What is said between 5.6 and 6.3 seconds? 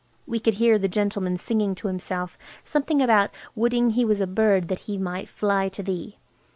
to thee.